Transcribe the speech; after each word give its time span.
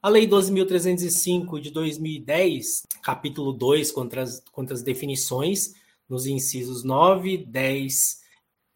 A 0.00 0.08
Lei 0.08 0.28
12.305 0.28 1.60
de 1.60 1.72
2010, 1.72 2.84
capítulo 3.02 3.52
2, 3.52 3.90
contra 3.90 4.22
as, 4.22 4.40
contra 4.52 4.72
as 4.72 4.80
definições, 4.80 5.74
nos 6.08 6.24
incisos 6.24 6.84
9, 6.84 7.38
10 7.38 8.20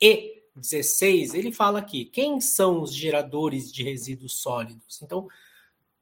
e 0.00 0.42
16, 0.56 1.34
ele 1.34 1.52
fala 1.52 1.78
aqui: 1.78 2.04
quem 2.06 2.40
são 2.40 2.82
os 2.82 2.92
geradores 2.92 3.72
de 3.72 3.84
resíduos 3.84 4.40
sólidos? 4.40 5.00
Então, 5.00 5.28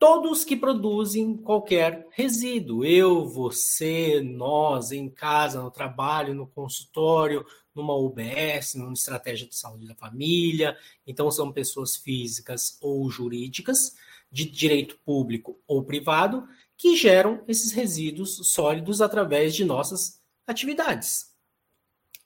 todos 0.00 0.46
que 0.46 0.56
produzem 0.56 1.36
qualquer 1.36 2.08
resíduo. 2.10 2.86
Eu, 2.86 3.26
você, 3.26 4.22
nós, 4.22 4.92
em 4.92 5.10
casa, 5.10 5.62
no 5.62 5.70
trabalho, 5.70 6.34
no 6.34 6.46
consultório, 6.46 7.44
numa 7.74 7.94
UBS, 7.94 8.76
numa 8.76 8.94
estratégia 8.94 9.46
de 9.46 9.54
saúde 9.54 9.86
da 9.86 9.94
família. 9.94 10.74
Então, 11.06 11.30
são 11.30 11.52
pessoas 11.52 11.96
físicas 11.96 12.78
ou 12.80 13.10
jurídicas, 13.10 13.94
de 14.32 14.46
direito 14.46 14.96
público 15.04 15.60
ou 15.66 15.84
privado, 15.84 16.48
que 16.78 16.96
geram 16.96 17.44
esses 17.46 17.72
resíduos 17.72 18.36
sólidos 18.48 19.02
através 19.02 19.54
de 19.54 19.66
nossas 19.66 20.18
atividades. 20.46 21.30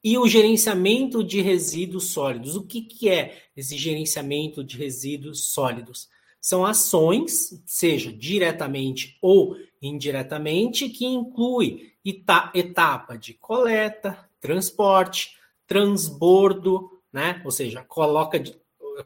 E 0.02 0.16
o 0.16 0.28
gerenciamento 0.28 1.24
de 1.24 1.40
resíduos 1.40 2.12
sólidos. 2.12 2.54
O 2.54 2.62
que, 2.62 2.82
que 2.82 3.08
é 3.08 3.42
esse 3.56 3.76
gerenciamento 3.76 4.62
de 4.62 4.76
resíduos 4.76 5.46
sólidos? 5.46 6.08
São 6.44 6.62
ações, 6.62 7.58
seja 7.64 8.12
diretamente 8.12 9.16
ou 9.22 9.56
indiretamente, 9.80 10.90
que 10.90 11.06
inclui 11.06 11.94
etapa 12.52 13.16
de 13.16 13.32
coleta, 13.32 14.28
transporte, 14.42 15.38
transbordo, 15.66 17.00
né? 17.10 17.40
Ou 17.46 17.50
seja, 17.50 17.82
coloca 17.82 18.38
de, 18.38 18.54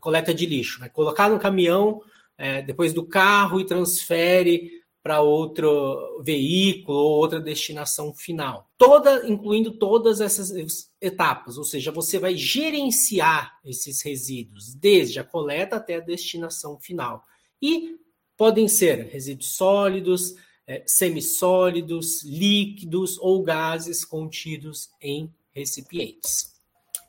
coleta 0.01 0.35
de 0.35 0.47
lixo, 0.47 0.81
né? 0.81 0.89
colocar 0.89 1.29
no 1.29 1.39
caminhão 1.39 2.03
é, 2.37 2.61
depois 2.61 2.93
do 2.93 3.07
carro 3.07 3.61
e 3.61 3.65
transfere 3.65 4.78
para 5.09 5.23
outro 5.23 6.21
veículo 6.23 6.99
ou 6.99 7.13
outra 7.13 7.41
destinação 7.41 8.13
final. 8.13 8.71
Toda, 8.77 9.27
incluindo 9.27 9.71
todas 9.71 10.21
essas 10.21 10.53
etapas, 11.01 11.57
ou 11.57 11.65
seja, 11.65 11.91
você 11.91 12.19
vai 12.19 12.37
gerenciar 12.37 13.59
esses 13.65 14.03
resíduos 14.03 14.75
desde 14.75 15.19
a 15.19 15.25
coleta 15.25 15.77
até 15.77 15.95
a 15.95 16.01
destinação 16.01 16.79
final. 16.79 17.25
E 17.63 17.97
podem 18.37 18.69
ser 18.69 19.07
resíduos 19.07 19.57
sólidos, 19.57 20.35
é, 20.67 20.83
semissólidos, 20.87 22.23
líquidos 22.23 23.17
ou 23.19 23.43
gases 23.43 24.05
contidos 24.05 24.91
em 25.01 25.33
recipientes. 25.53 26.53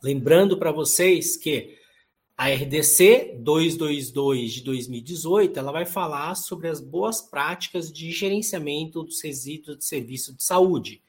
Lembrando 0.02 0.58
para 0.58 0.72
vocês 0.72 1.36
que 1.36 1.78
a 2.40 2.48
RDC 2.48 3.36
222 3.42 4.54
de 4.54 4.64
2018, 4.64 5.60
ela 5.60 5.74
vai 5.74 5.86
falar 5.86 6.36
sobre 6.36 6.70
as 6.70 6.80
boas 6.80 7.20
práticas 7.20 7.92
de 7.92 8.14
gerenciamento 8.14 9.04
dos 9.04 9.22
resíduos 9.22 9.80
de 9.80 9.84
serviço 9.84 10.34
de 10.34 10.42
saúde. 10.42 11.04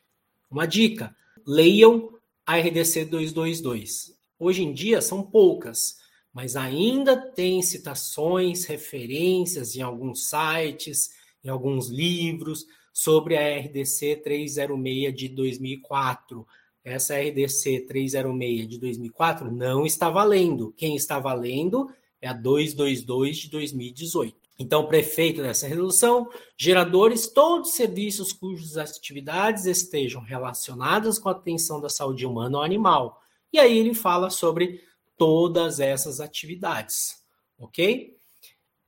Uma 0.50 0.66
dica: 0.66 1.14
leiam 1.46 2.12
a 2.44 2.58
RDC 2.58 3.04
222. 3.04 4.18
Hoje 4.40 4.64
em 4.64 4.72
dia 4.72 5.00
são 5.00 5.22
poucas, 5.22 5.98
mas 6.32 6.56
ainda 6.56 7.16
tem 7.16 7.62
citações, 7.62 8.64
referências 8.64 9.76
em 9.76 9.82
alguns 9.82 10.28
sites, 10.28 11.10
em 11.44 11.48
alguns 11.48 11.86
livros 11.90 12.66
sobre 12.92 13.36
a 13.36 13.56
RDC 13.60 14.16
306 14.16 15.14
de 15.14 15.28
2004 15.28 16.44
essa 16.84 17.18
RDC 17.18 17.86
306 17.86 18.68
de 18.68 18.78
2004 18.78 19.50
não 19.50 19.84
está 19.84 20.08
valendo. 20.08 20.72
Quem 20.76 20.96
está 20.96 21.18
valendo 21.18 21.90
é 22.20 22.28
a 22.28 22.32
222 22.32 23.38
de 23.38 23.50
2018. 23.50 24.36
Então, 24.58 24.86
prefeito 24.86 25.40
dessa 25.40 25.66
resolução, 25.66 26.28
geradores, 26.56 27.26
todos 27.26 27.70
os 27.70 27.74
serviços 27.74 28.32
cujas 28.32 28.76
atividades 28.76 29.64
estejam 29.64 30.20
relacionadas 30.20 31.18
com 31.18 31.30
a 31.30 31.32
atenção 31.32 31.80
da 31.80 31.88
saúde 31.88 32.26
humana 32.26 32.58
ou 32.58 32.64
animal. 32.64 33.22
E 33.52 33.58
aí 33.58 33.78
ele 33.78 33.94
fala 33.94 34.28
sobre 34.28 34.82
todas 35.16 35.80
essas 35.80 36.20
atividades, 36.20 37.22
ok? 37.58 38.14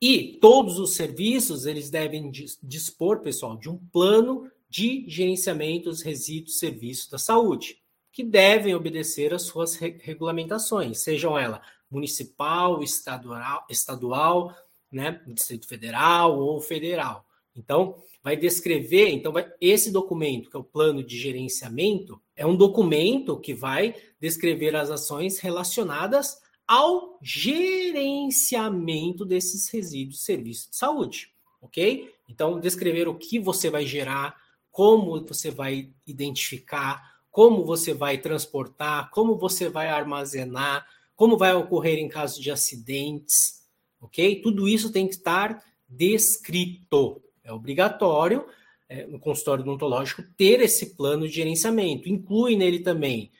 E 0.01 0.39
todos 0.41 0.79
os 0.79 0.95
serviços, 0.95 1.65
eles 1.65 1.89
devem 1.89 2.31
dispor, 2.63 3.21
pessoal, 3.21 3.57
de 3.57 3.71
um 3.71 3.79
plano 3.79 4.51
de 4.69 5.05
gerenciamento 5.09 5.89
dos 5.89 6.03
resíduos 6.03 6.59
serviços 6.59 7.09
da 7.09 7.19
saúde 7.19 7.82
que 8.13 8.23
devem 8.23 8.75
obedecer 8.75 9.33
às 9.33 9.43
suas 9.43 9.77
regulamentações, 9.77 10.99
sejam 10.99 11.39
ela 11.39 11.63
municipal, 11.91 12.83
estadual, 12.83 13.67
estadual 13.69 14.55
né, 14.91 15.21
Distrito 15.27 15.67
Federal 15.67 16.39
ou 16.39 16.61
federal. 16.61 17.25
Então, 17.57 17.97
vai 18.23 18.37
descrever, 18.37 19.09
então 19.09 19.33
vai, 19.33 19.51
esse 19.61 19.91
documento, 19.91 20.51
que 20.51 20.57
é 20.57 20.61
o 20.61 20.65
plano 20.65 21.03
de 21.03 21.19
gerenciamento, 21.19 22.21
é 22.37 22.47
um 22.47 22.57
documento 22.57 23.41
que 23.41 23.53
vai 23.53 23.95
descrever 24.21 24.77
as 24.77 24.91
ações 24.91 25.39
relacionadas 25.39 26.41
ao 26.67 27.19
gerenciamento 27.21 29.25
desses 29.25 29.69
resíduos 29.69 30.19
de 30.19 30.25
serviço 30.25 30.71
de 30.71 30.77
saúde, 30.77 31.31
ok? 31.61 32.11
Então, 32.29 32.61
descrever 32.61 33.09
o 33.09 33.15
que 33.15 33.39
você 33.39 33.69
vai 33.69 33.85
gerar, 33.85 34.37
como 34.71 35.27
você 35.27 35.51
vai 35.51 35.91
identificar, 36.07 37.12
como 37.33 37.65
você 37.65 37.95
vai 37.95 38.19
transportar, 38.19 39.11
como 39.11 39.37
você 39.37 39.69
vai 39.69 39.89
armazenar, 39.89 40.87
como 41.17 41.39
vai 41.39 41.55
ocorrer 41.55 41.99
em 41.99 42.09
caso 42.09 42.41
de 42.43 42.51
acidentes, 42.51 43.63
ok? 43.99 44.41
Tudo 44.43 44.69
isso 44.69 44.93
tem 44.93 45.09
que 45.09 45.15
estar 45.15 45.65
descrito. 45.89 47.23
É 47.43 47.51
obrigatório 47.51 48.47
é, 48.87 49.07
no 49.07 49.19
consultório 49.19 49.63
odontológico 49.63 50.23
ter 50.37 50.61
esse 50.61 50.95
plano 50.95 51.27
de 51.27 51.35
gerenciamento. 51.35 52.07
Inclui 52.07 52.55
nele 52.55 52.81
também 52.81 53.33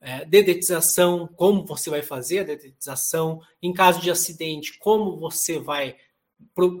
é, 0.00 0.24
dedetização, 0.24 1.26
como 1.26 1.66
você 1.66 1.90
vai 1.90 2.02
fazer 2.02 2.38
a 2.38 2.44
dedetização, 2.44 3.40
em 3.60 3.72
caso 3.72 4.00
de 4.00 4.12
acidente, 4.12 4.78
como 4.78 5.16
você 5.16 5.58
vai, 5.58 5.96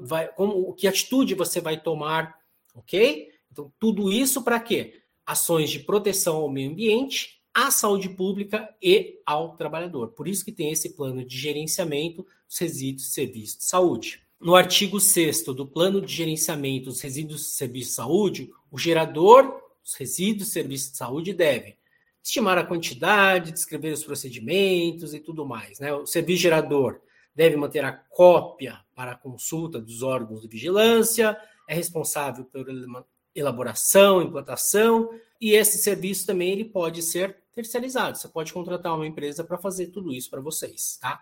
vai 0.02 0.28
como 0.28 0.72
que 0.74 0.86
atitude 0.86 1.34
você 1.34 1.60
vai 1.60 1.80
tomar, 1.80 2.38
ok? 2.76 3.28
Então, 3.50 3.72
tudo 3.80 4.12
isso 4.12 4.42
para 4.44 4.60
quê? 4.60 5.02
Ações 5.26 5.70
de 5.70 5.80
proteção 5.80 6.36
ao 6.36 6.50
meio 6.50 6.70
ambiente, 6.70 7.40
à 7.52 7.70
saúde 7.70 8.08
pública 8.08 8.68
e 8.82 9.20
ao 9.26 9.56
trabalhador. 9.56 10.08
Por 10.08 10.28
isso 10.28 10.44
que 10.44 10.52
tem 10.52 10.70
esse 10.70 10.90
plano 10.90 11.24
de 11.24 11.36
gerenciamento 11.36 12.26
dos 12.48 12.58
resíduos 12.58 13.06
de 13.06 13.12
serviços 13.12 13.58
de 13.58 13.64
saúde. 13.64 14.22
No 14.40 14.54
artigo 14.54 14.98
6 14.98 15.44
do 15.44 15.66
Plano 15.66 16.00
de 16.00 16.14
Gerenciamento 16.14 16.86
dos 16.86 17.00
Resíduos 17.02 17.42
de 17.42 17.46
Serviço 17.48 17.90
de 17.90 17.94
Saúde, 17.96 18.50
o 18.70 18.78
gerador 18.78 19.60
dos 19.82 19.94
resíduos 19.94 20.46
de 20.46 20.52
serviço 20.54 20.92
de 20.92 20.96
saúde 20.96 21.34
deve 21.34 21.76
estimar 22.22 22.56
a 22.56 22.64
quantidade, 22.64 23.52
descrever 23.52 23.92
os 23.92 24.04
procedimentos 24.04 25.12
e 25.12 25.20
tudo 25.20 25.44
mais. 25.44 25.78
Né? 25.78 25.92
O 25.92 26.06
serviço 26.06 26.42
gerador 26.42 27.00
deve 27.34 27.56
manter 27.56 27.84
a 27.84 27.92
cópia 27.92 28.80
para 28.94 29.14
consulta 29.14 29.80
dos 29.80 30.02
órgãos 30.02 30.42
de 30.42 30.48
vigilância, 30.48 31.36
é 31.68 31.74
responsável 31.74 32.44
elaboração, 33.34 34.22
implantação, 34.22 35.10
e 35.40 35.52
esse 35.52 35.78
serviço 35.78 36.26
também 36.26 36.50
ele 36.50 36.64
pode 36.64 37.02
ser 37.02 37.36
terceirizado. 37.52 38.18
Você 38.18 38.28
pode 38.28 38.52
contratar 38.52 38.94
uma 38.94 39.06
empresa 39.06 39.44
para 39.44 39.58
fazer 39.58 39.88
tudo 39.88 40.12
isso 40.12 40.30
para 40.30 40.40
vocês, 40.40 40.98
tá? 41.00 41.20